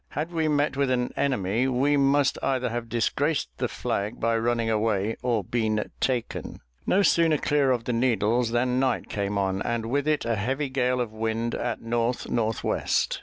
Had 0.17 0.31
we 0.31 0.47
met 0.47 0.75
with 0.75 0.89
an 0.89 1.11
enemy, 1.15 1.67
we 1.67 1.95
must 1.95 2.39
either 2.41 2.69
have 2.71 2.89
disgraced 2.89 3.49
the 3.57 3.67
flag 3.67 4.19
by 4.19 4.35
running 4.35 4.67
away, 4.67 5.15
or 5.21 5.43
been 5.43 5.91
taken. 5.99 6.59
No 6.87 7.03
sooner 7.03 7.37
clear 7.37 7.69
of 7.69 7.83
the 7.83 7.93
Needles 7.93 8.49
than 8.49 8.79
night 8.79 9.09
came 9.09 9.37
on, 9.37 9.61
and 9.61 9.85
with 9.85 10.07
it 10.07 10.25
a 10.25 10.37
heavy 10.37 10.69
gale 10.69 10.99
of 11.01 11.13
wind 11.13 11.53
at 11.53 11.83
north 11.83 12.31
north 12.31 12.63
west. 12.63 13.19